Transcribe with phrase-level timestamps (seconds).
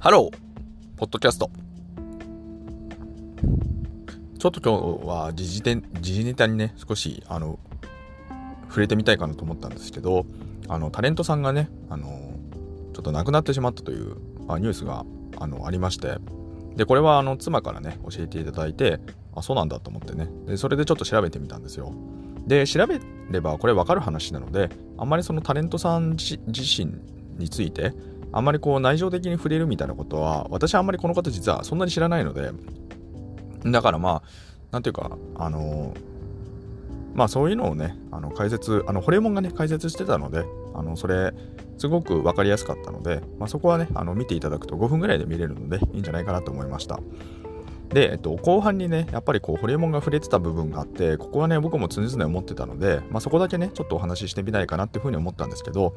[0.00, 1.50] ハローポッドキャスト
[4.38, 7.58] ちょっと今日は時事点時事ネタにね少しあの
[8.68, 10.24] 触れてみたいかなと思ったんですけど
[10.68, 12.06] あのタレントさんがねあの
[12.94, 14.14] ちょっと亡くなってしまったという、
[14.46, 15.04] まあ、ニュースが
[15.36, 16.18] あのありまして。
[16.76, 19.00] でこれはあの妻からね教えていただいて
[19.34, 20.28] あそうなんだと思ってね。
[20.46, 21.92] でそれでちょっと調べてみたんですよ。
[22.46, 26.94] で調べればこれ分かる話なのであんまりそのタレントさん自身
[27.36, 27.92] について
[28.32, 32.50] あまりこう内情的に触れるみたいなことは、私はあんまりこの方実はそんなに知らないので、
[33.64, 34.22] だからまあ、
[34.70, 35.94] なんていうか、あの
[37.14, 41.32] まあそういうのをね、あの解説、あの、ホレモンがね、解説してたので、あの、それ、
[41.78, 47.00] すごく分かりやすかったので、まあ、そこはね、あの見ていただくと5分ぐらいで見れるので、いいんじゃないかなと思いました。
[47.88, 55.94] で、えっと、後半にね、やっぱりこう、ホリエモンが触れてた部分があって、ここはね、僕も常々思ってたので、まあ、そこだけね、ちょっとお話ししてみたいかなっていうふうに思ったんですけど、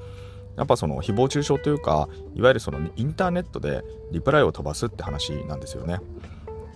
[0.57, 5.99] やっぱその誹謗中傷というかいわゆるそのインターネットでリプライを飛ばすって話なんですよね。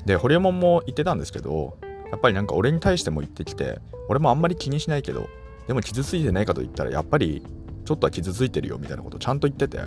[0.06, 1.78] でホリエモンも言ってたんですけど
[2.12, 5.28] やっぱりなんか俺に対しても言ってきて俺もあんまり気にしないけど
[5.68, 7.44] でも傷ついてないかと言ったらやっぱり
[7.86, 9.80] ちょっとは傷ついてるよみたいなことちゃんと言ってて。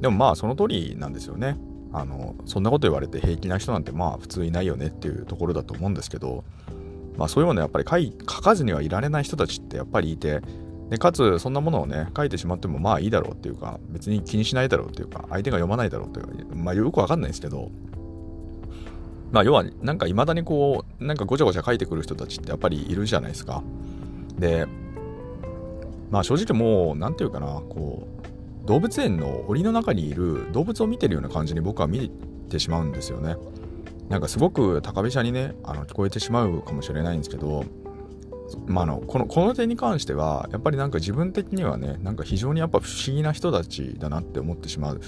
[0.00, 1.56] でもまあその通りなんですよね。
[1.92, 6.44] あのそんなこと言われて平気な人なんてまあ普通いないよねっていうところだと思うんですけど
[7.16, 10.42] まあそういうものやっぱり書かずにはいられない人たちってやっぱりいて
[10.90, 17.70] でかつそんなものをね書いてしまってもまあいいだろうっていうか別に気にしないだろうっていうか相手が読まないだろうっていうかまあよくわかんないんですけど
[19.32, 23.62] まあ要はなんか未だにこうなんかごちゃごちゃ書いてくる人たちってやっぱりいるじゃないですか。
[24.38, 24.66] で
[26.10, 28.06] まあ正直もう何て言うかなこ
[28.62, 32.10] う動物園の檻の中にいる動物を見てるような感じに僕は見
[32.48, 33.36] てしまうんですよね。
[34.08, 37.64] なんかすごく高飛車にねあの聞こえてしまうかもしれないんですけど
[38.66, 45.00] まあ、のこのこの点に関してはやっぱりなんか自分的にはねなんか非常にやっぱ不思議な人たちだなって思ってしまう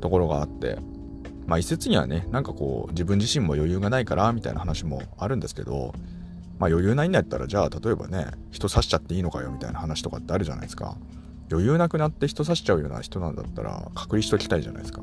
[0.00, 0.78] ところがあって
[1.46, 5.94] まあ一説にはねなんかこう自分自身も余裕がないからみたいな話もあるんですけど
[6.58, 10.96] まあ余裕ないんだったらじゃあ例えばね人刺しちゃっていいのかよみたいな話とかってあるじゃないですか。
[11.50, 15.02] 余裕なくなって人刺しちゃうような人なんだったら隔離しときたいじゃないですか。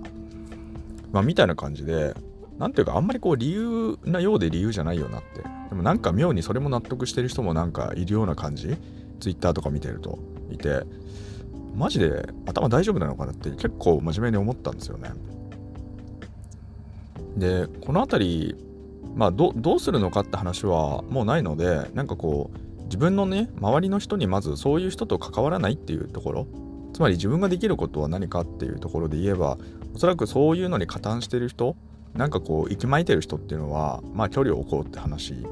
[1.12, 2.16] まあみたいな感じで
[2.60, 5.44] なんていうかあんまりこう理由なようで理由じゃないよなって。
[5.70, 8.76] でもなんか妙にそれも納得してる人もなんかいるような感じ
[9.20, 10.18] ？Twitter とか見てると
[10.52, 10.84] いて
[11.76, 15.12] マジで頭大丈夫なのかなって結構真面目に思ったんですよね。
[17.36, 18.56] でこの辺り
[19.16, 26.48] まあどうするのかって話はもうないのでなんかこう自分のね周りの人にまずそういう人と関わらないっていうところ。
[26.94, 29.60] つまり自分ができることは何かっていうところで言えば
[29.94, 31.76] おそらくそういうのに加担してる人
[32.16, 35.46] なんかこう息巻いてる人っていうのはまあ距離を置こうって話。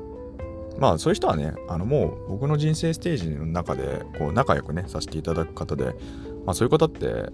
[0.78, 5.96] まあそういう人はねあのもう僕の人生ステージの中でこう仲良くねさせていただく方で、
[6.46, 7.30] まあ、そういう方って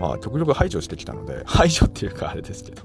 [0.00, 2.82] まあ極力排除してきたので 排除っていうかあれですけど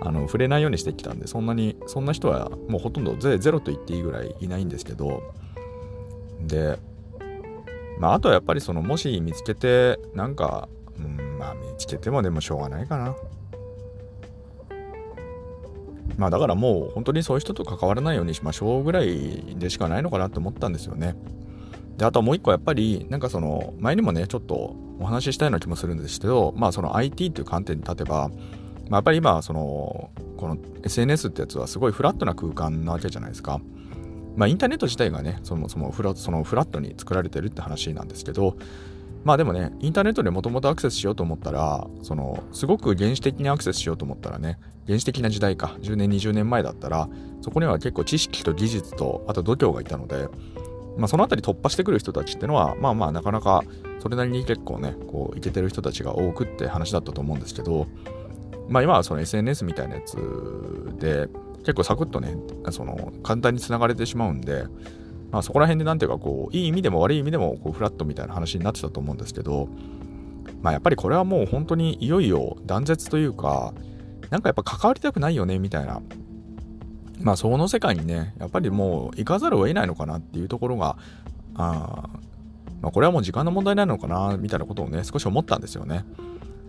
[0.00, 5.22] あの触れないようにしてきたんでそんなにそんな人はもうほとんどゼロと言っていいぐらいいないんですけど
[6.40, 6.78] で
[7.98, 10.68] まああとはやっぱりそのもし見つけてなんか
[10.98, 13.14] うんまあ見つけてもでもしょうがないかな。
[16.16, 21.14] まあだからもう本当にそういう人と関わらないようにしましょうぐらいでしかないのかなって思ったんですよね。
[21.98, 28.30] で、あともう一個やっぱり、なんかその、前にもね、ちょっとお話ししたような気もするんですけど、まあその IT っていう観点に立てば、
[28.88, 33.60] まあ、やっぱり今、その、この SNS ってやつはすごいフラットな空間なわけじゃないですか。
[34.36, 38.56] まあインターネット自体がね、そもそもフラそのフラットに作られてるって話なんですけど、
[39.24, 47.08] まあでもね、インターネットでもともとアクセスしようと思ったら、その、すごく原始的にアクセスしようと思ったらね、原始的な時代か、10年、20年前だったら、
[47.42, 50.28] そこには結構知識と技術と、あと度胸がいたので、
[50.96, 53.62] まあそのあたり突破してくる人たちってのは、まあまあなかなか、
[54.00, 57.86] それなりに結構ね、こう、いけてる人たちが多くって話だったと思うんですけど、
[58.68, 60.16] まあ今はその SNS みたいなやつ
[60.98, 61.28] で、
[61.60, 62.36] 結構サクッとね、
[62.70, 64.64] その、簡単に繋がれてしまうんで、
[65.30, 69.68] まあ、そこら辺でなんていうかこういい意味でも悪い意味でもこうフラットみたいな話になってたと思うんですけど、
[70.62, 73.74] まあ、やっぱりこれはもう本当にいよいよ断絶というか
[74.30, 76.00] なんかやっぱ関わりたくないよねみたいな
[77.20, 80.96] まあその世界にねやっぱりもう行かざるを得ないのかなっていうところが
[81.54, 82.08] あ
[82.80, 86.04] まあ、これはもう時間の問題なのかなみたいなことをね少し思ったんですよね。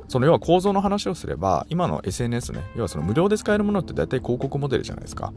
[0.07, 5.31] その要は構造の話をすれば今の SNS ね要はその無料で使えるものって大体広告モデルじゃないですか。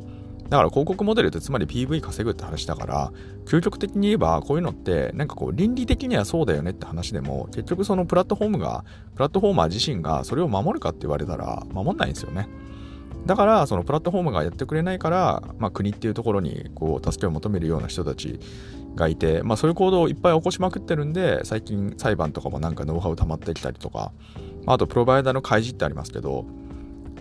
[0.53, 3.11] だから広告モデルってつまり PV 稼ぐって話だから、
[3.47, 8.85] 究極的に言えばこういうのって、なんかこう倫理的にはそうだよねって話でも、結局そのプラットフォームが、
[9.15, 12.51] プラットフォーマー自身がそれを守るかって言われたら、守んないんですよね。
[13.25, 18.39] だから、そのプラットフォームがやってくれないから、まあ、国っていうところにこう助けを求めるような人たち
[18.95, 24.13] がいて、まあ、そういう行動をいっぱい起こしまくってるんで、最近裁判とかもなんかノウハウ溜まってきたりとか、
[24.67, 26.45] あとプロバイダーの開示ってありますけど、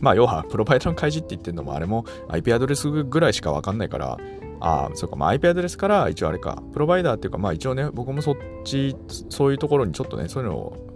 [0.02, 4.18] まあ要はプロバイダーの開示って言ってるのもあれも IP アドレスぐらいしかわかんないから
[4.60, 5.16] ああそうか。
[5.16, 6.62] まあ IP アドレスから一応あれか。
[6.74, 8.96] プロバイダーっていうかまあ一応ね僕もそっち
[9.30, 10.92] そういうところにちょっとねそういうのを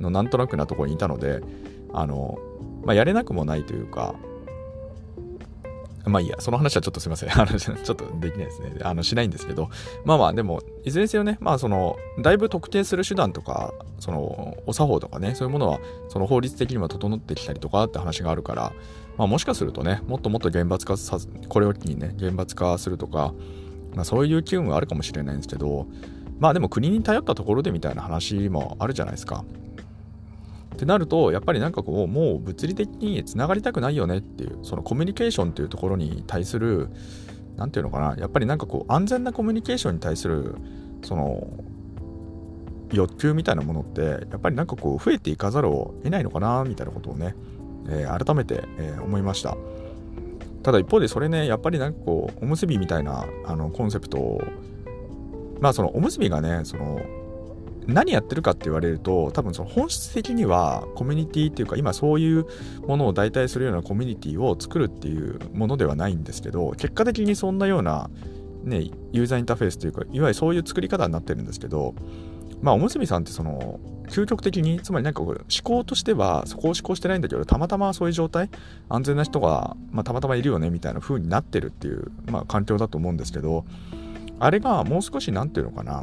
[0.00, 1.40] のなんとなくなところにいたので
[1.92, 2.38] あの
[2.84, 4.14] まあやれなくもないというか
[6.08, 7.30] まあいいや、その話はちょっとすいません。
[7.38, 8.72] あの、ちょっとできないですね。
[8.82, 9.68] あの、しないんですけど、
[10.04, 18.72] まあまあ、でも、いずれにせよね、まあその、だいぶ特定する手段とか、その、お作法とかね、そういうものは、その法律的にも整ってきたりとかって話があるから、
[19.16, 21.18] まあもしかするとね、もっともっと厳罰化さ
[21.48, 23.34] これを機にね、厳罰化するとか、
[23.94, 25.86] まあそういう機運はあるかもしれないんですけど、
[26.38, 29.44] まあでも国に頼ったところでみたいな話もあるじゃないですか。
[30.78, 36.88] ってなるとやっぱりなんかこうもう物理的につながりたくないよねっていうそのコミュニケーションっていうところに対する
[37.56, 40.54] 何て言うのかなやっぱりなんかこう安全なコミュニケーションに対する
[41.02, 41.48] その
[42.92, 47.34] 欲求みたいなものってやっぱりなんかこう増えていかざるを得ないのかなみたいなことをね、
[47.88, 49.56] えー、改めて、えー、思いました。
[50.62, 54.40] ただ一方でそれねやっぱりなんかこうおむすびみたいなあのコンセプト
[55.60, 57.00] まあそのおむすびがねその
[57.88, 62.46] 何やってるかって言われると多分その本質的にはコミュニティっていうか今そういう
[62.86, 68.10] ものを代替するようなコミュニティを作るっていうものではないんですけど結果的にそんなような、
[68.62, 71.94] ね、ユーザーインターフェースというかいわゆるそういう作り方になってるんですけど
[72.60, 78.50] まあおむすびさんってその究極的につまりなんか思考としてはそこを思考してないんだけどたまたまそういう状態
[78.90, 83.64] 安全な人が、まあ、たまたまいるよねみたいな風になってるっていう、まあ、環境だと思うんですけど
[84.40, 86.02] あれがもう少し何て言うのかな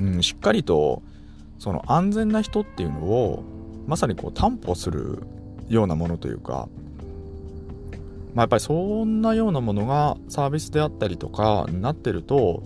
[0.00, 1.02] うん、しっかりと
[1.58, 3.44] その安全な人っていうのを
[3.86, 5.22] まさにこう担保する
[5.68, 6.68] ようなものというか、
[8.34, 12.62] まあ、やっぱりそんなようなものがサービスであったりとかになってると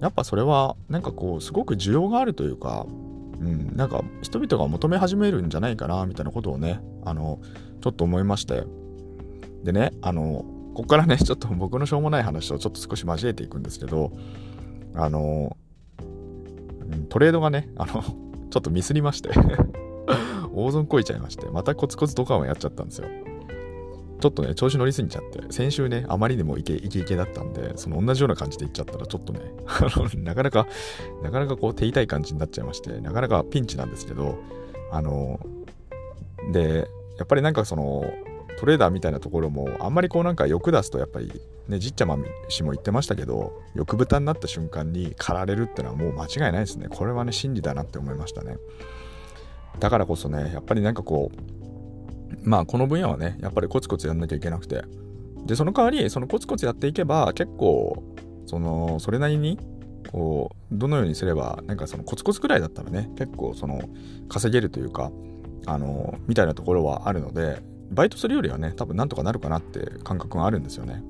[0.00, 2.86] やっぱそれはなんかこうすごく需要があるというか、
[3.40, 7.38] うん、なんか人々が求め始めるんじゃないかなみたいなことをねあの
[7.80, 8.64] ちょっと思いまして。
[9.62, 10.44] でねあの
[10.74, 14.12] ここからねちょっと僕のしょうもない話をちょっと少し交えていくんですけど
[14.94, 15.56] あの
[17.08, 18.02] トレードがね、あの、
[18.50, 19.30] ちょっとミスりまして
[20.52, 23.08] 大損こいちゃいまして、またコツコツドカンをやっちゃったんですよ。
[24.20, 30.66] ちょっとね、調子乗りすぎちゃって、先週ね、あまりにもイケイケイケだったんで、その同じような感じでいっちゃったら、ちょっとね、 あの、なかなか、
[31.22, 34.38] なかなかこう手痛い感じになっちゃいまして、なかなかピンチなんですけど、
[34.92, 35.40] あの、
[36.52, 36.88] で、
[37.18, 38.04] やっぱりなんかその、
[38.60, 41.32] トレーダーみたいなところも、あんまりこうなんか欲出すと、やっぱり
[41.66, 42.18] ね、じっちゃま
[42.50, 46.88] 氏も言ってましたけど、欲豚になった瞬間に狩られるってのはもう間違いないですね。
[46.90, 48.58] これはね、真理だなって思いましたね。
[49.78, 54.82] だからこそね、やっぱりなんかこう、まあこの分野はね、やっぱりコツコツやんなきゃいけなくて、
[55.46, 58.04] で、その代わり、そのコツコツやっていけば、結構、
[58.44, 59.58] その、それなりに、
[60.12, 63.80] こう、どのようにすれば、なんかそのコツコツくらいだったらね、結構その、
[64.28, 65.10] 稼げるというか、
[65.64, 71.02] あの、みたいなところはあるので、バイトするよりはね、多分なんとかなるかなって感覚があるんですよね。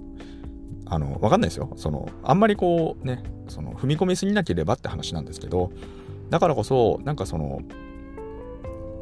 [0.86, 1.72] あの、わかんないですよ。
[1.76, 5.70] その、あんまりこうね、その、踏み込みすぎなければって話なんですけど、
[6.30, 7.60] だからこそ、なんかその、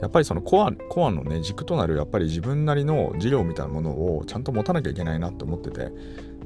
[0.00, 5.92] やっぱりそのコア、コアのね、軸となる、やっぱり自分なりの事業みたいなものをちゃんと持たなきゃいけないなって思ってて、だか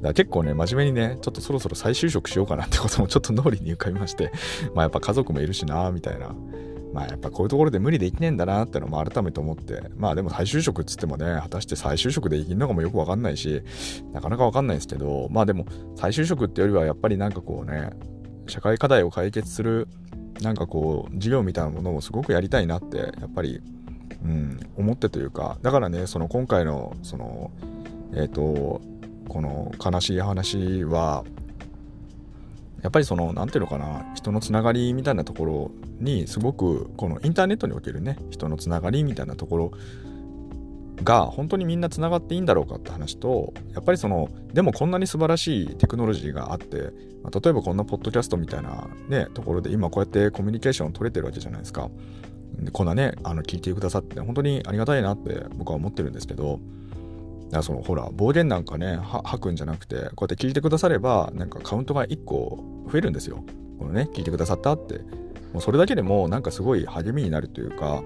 [0.01, 4.31] ら結構ね、真面目にね、ちょっとそろそろ再就職しようかなってこともちょっと脳裏に浮かびまして、
[4.73, 6.33] まあやっぱ家族もいるしな、みたいな。
[6.93, 13.63] まあやっぱこういうところで無理できねえんだなってのも改めて思って、まあでも再就職っつってもね、果たして再就職できるのかもよくわかんないし、
[14.13, 17.89] なかなかわかんないですけど、まあでも再就職ってよりはやっぱりなんかこうね、
[18.47, 19.87] 社会課題を解決する、
[20.41, 23.61] なんかこう、事業みたいなものをすごくやりたいなって、やっぱり、
[24.23, 27.51] うん、思ってというか、だからね、その今回の、その、
[28.13, 28.81] えっ、ー、と、
[29.29, 31.23] この悲しい話は、
[32.83, 39.71] やっぱりその何ていうのかな人のつながりみたいなところにすごくこのインターネットにおけるね人のつながりみたいなところ
[41.01, 46.91] が本当にみんなつながっていいんだろうかって話とやっぱりそのでもこんなに素晴らしいテクノロジーがあって、
[47.23, 51.89] まあ、例えばこんなポッドキャストみたいなねところで今こうやってコミュニケーションを取れてるわけじゃないですか。
[52.59, 56.59] でこんなねあの聞いてくださって本当にありがたいなって僕は思ってるんですけど
[57.61, 63.43] そのほら暴言なんかね吐くんじゃなくてこうやって聞いてくださればなんかカウントが1個増えるんですよ
[63.79, 64.99] このね聞いてくださったって
[65.53, 68.01] もうそれだけでもなんかすごい励みになるというか、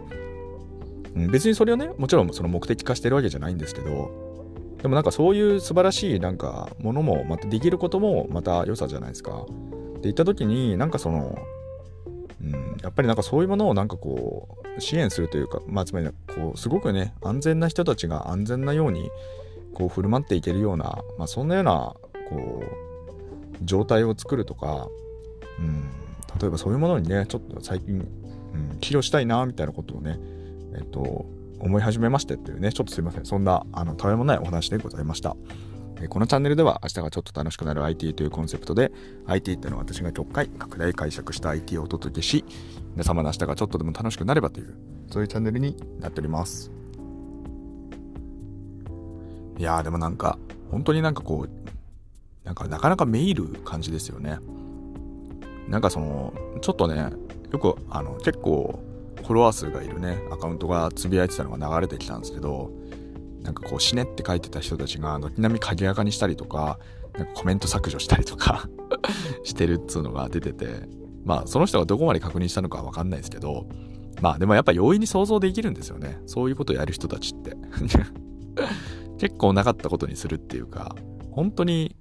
[1.16, 4.28] うん、別にそれをねもちろんその目的化してるわけじゃないんですけど
[4.82, 9.46] でもなんかそういう素晴らしいなんかものもまたできることもまた良さじゃないですか。
[9.98, 11.38] って言った時になんかその、
[12.42, 19.10] うん、やっぱりなんかそういうものをなんかこう支援するというか、まあ、つまりこうすごくね安全な人たちが安全なように
[19.74, 21.96] こう振る舞っていけるような、まあ、そんなような
[22.30, 24.88] こう状態を作るとか、
[25.60, 25.90] うん、
[26.40, 30.20] 例えばそういうものにねちょっと最近、うん、寄与したいなみたいなことをね
[30.76, 31.26] えっと
[31.60, 33.26] 思い始めましてっていうね、ちょっとすいません。
[33.26, 35.36] そんな、あの、たわいもないお話でございました。
[36.10, 38.92] このチャンネルでは明日がちょっと楽しくなる IT というコンセプトで
[39.26, 42.46] IT ってのは私が直回拡大解釈した IT をお届けし
[42.92, 44.76] 皆様の明日がちょっとでも楽しくなればという
[45.10, 46.72] そういうチャンネルになっております。
[49.58, 50.38] いやーでもなんか
[50.70, 54.38] 本当になんかこうなんかなかなかめいる感じですよね。
[55.68, 57.10] なんかそのちょっとね
[57.52, 58.80] よくあの結構
[59.18, 62.72] フォロワー数がいるねアカウントがつぶやいてたのが流れてきたんですけど
[63.48, 66.80] なんかこう死ねって書いてた人たちが軒並み鍵垢にしたりとか
[67.18, 68.68] なんかコメント削除したりとか
[69.44, 70.68] してるっつうのが出てて
[71.24, 73.66] まあその人がどこまで確認したのかは分かんないですけど
[74.22, 76.20] まあでもやっぱ容易に想像できるんですよね。
[76.26, 77.56] そういうことをやる人たちって。
[79.18, 80.96] 結構なかったことにするっていうか
[81.32, 81.96] 本当に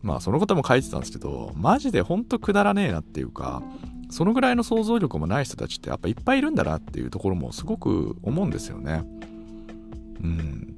[0.00, 3.62] まあそのことも書いてたんですけどマジで本当くだらねえなっていうか
[4.10, 9.04] そのぐらいの想像力もない人たちってやっぱいっぱいいるんだなっていうところもすごく思うんですよね。
[10.22, 10.73] うん。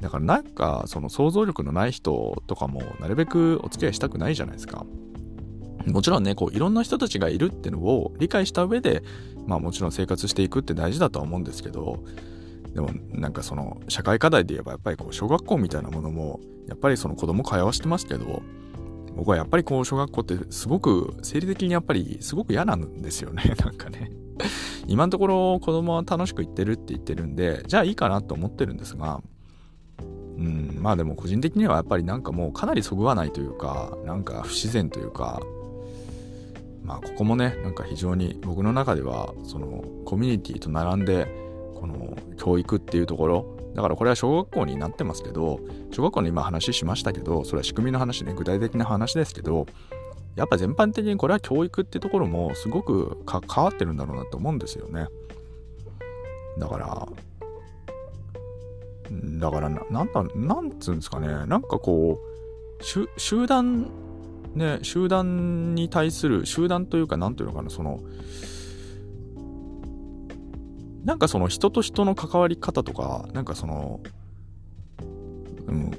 [0.00, 4.86] だからなんかその想像力のない人とかもなるべくお付き合いしたくないじゃないですか。
[5.86, 9.02] もちろんね、こういろんな人たちがいるってのを理解した上で、
[9.46, 12.04] まあもちろん生活していくって大事だとは思うんですけど、
[12.74, 18.42] でもなんかその社会課題で言えばやっぱりこう小学校みたいなものもやっぱりその子供会話してますけど
[19.16, 24.12] 僕はやっぱりこう小学校ってすごく生理的にやっぱりすごく嫌なんですよね なんかね
[24.86, 29.20] 今のところ子供は楽しく行ってるって言ってるんでじゃあいいかなと思ってるんですが
[30.40, 35.40] うん、まあでも個人的にはやっぱりなんかもうかなりそぐわないというか、なんか不自然というか、
[36.82, 41.26] まあここもね、なんか非常に僕の中では、そのコミュニティと並んで、
[41.78, 45.60] この教育っていうところ、だからこれは小学校になってますけど、
[45.92, 49.66] 小学校の今話しましたけど、それは仕組みの話ね、具体的な話ですけど、
[50.36, 55.06] やっぱ全般的にこれは教育ってところもすごく関わってるんだろうなと思うんですよね。
[56.58, 57.08] だから、
[59.10, 63.90] だからな、なんだ、なんつうんですかね、なんかこう、集団、
[64.54, 68.00] ね、集団に対する、集団というか、なんていうのかな、その、
[71.04, 74.00] なんかその人と人の関わり方とか、なんかその、
[75.66, 75.90] うん、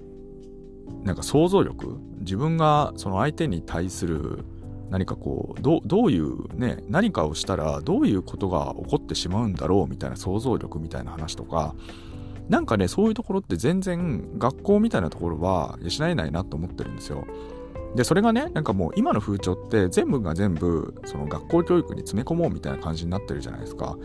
[1.04, 4.46] なんか想像力自分がその相手に対する
[4.90, 11.74] 何かこうどどういうね何かをしたらどういうことが起こってしまうんだろうみたいな想像力みたいな話とか
[12.52, 17.26] なんかね、そういうところって全然学校みたいなところは養えないなと思ってるんですよ。
[17.96, 23.98] で、それがね、なんかもう今の風潮って全部が全部その学校教育に詰め込もうみたいな感じになってるじゃないですか。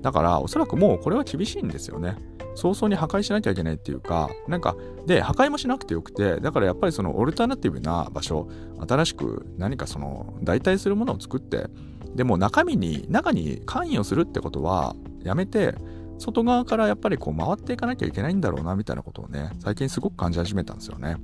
[0.00, 2.16] だからおそらくもうこれは厳しいんですよね。
[2.56, 8.48] 早々に破壊しなきゃいけないっていうか、なんか、で、破壊もしなくてよくて、だからやっぱりそのオルタナティブな場所、
[8.86, 11.68] 新しく何かその代替するものを作って、
[12.16, 15.76] でも中身に、中に関与するってことはやめて、
[16.22, 21.16] 外側からやっぱりこう回っていかなきゃいけないんだろうなみたいなことをね最近すごく感じ始めたんですよね。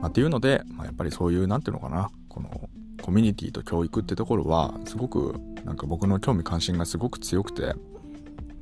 [0.00, 2.68] まあ、っていうので、まあ、やっぱりそういう何ていうのかなこの
[3.00, 7.74] コミュニティと教育ってところはすごくなんか僕の興味関心がすごく強くて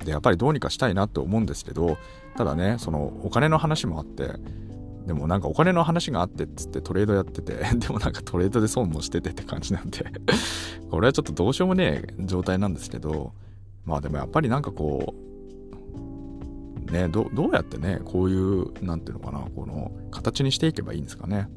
[0.05, 1.97] でやっぱりどうにかしたいなって思うんですけど
[2.37, 4.33] ただねそのお金の話もあって
[5.07, 10.05] でもなんかお金の話があってっつってトレードやってて でもなんかトレードで損もしててって感じなんで
[10.91, 13.33] これはちょっとどうしようもねえ状態なんですけど
[13.85, 15.13] まあでもやっぱりなんかこ
[16.87, 21.49] う、ね、どどうやってね、こういう、なんていうのかな、この形にしていけばいいんですかね。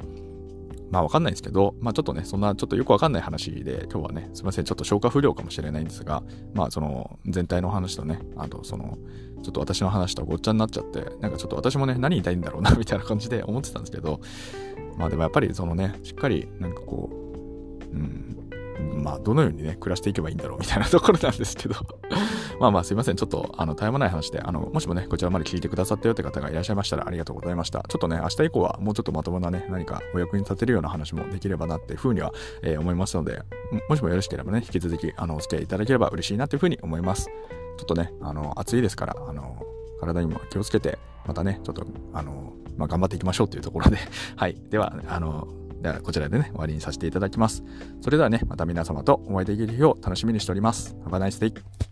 [0.90, 6.22] まあわかんないですけど、まあちょっとね、そんなちょっとよくわかんない話で、今日はね、すいません、ちょっと消化不良かもしれないんですが、
[6.54, 8.96] まあその全体の話とね、あとその、
[9.42, 14.20] ちょっと私の話とごっちゃになっちゃって、なんかちょっと私もね、何言いたいんだろうな、 みたいな感じで思ってたんですけど、
[14.96, 17.10] まあでもやっぱりそのね、しっかりなんかこ
[17.92, 18.35] う、うん、
[18.78, 21.74] まあ、どのようにね、暮らしていけばいいんだろうみたいなところなんですけど
[22.60, 23.16] まあまあ、すいません。
[23.16, 27.82] ちょっと、あの、絶え間ない話で、あの、もしもね、こちらまで聞いてくださったよって方がいらっしゃいましたら、ありがとうございました。
[27.88, 33.42] ちょっとね、明日以降は、もうちょっとまともなね、何かお役に立てるような話もできればなっていうふうには、えー、思いますので、
[33.88, 37.26] もしもよろしければね、引き続き、あの、お付き合いいただければ嬉しいなというふうに思います。
[37.78, 39.62] ちょっとね、あの、暑いですから、あの、
[40.00, 43.98] 体にも気をつけて、またね、ちょっと、あの、まあ、頑張っていきましょうというところで
[44.36, 44.56] はい。
[44.70, 45.48] では、あの、
[45.82, 47.62] ではこちらでね、終わりにさせていただきます。
[48.00, 50.96] それではね、また皆様とお会いできる日を楽しみにしております。
[51.04, 51.85] Have a nice day!